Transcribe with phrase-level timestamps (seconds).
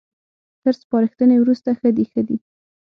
[0.63, 2.37] تر سپارښتنې وروسته ښه ديښه دي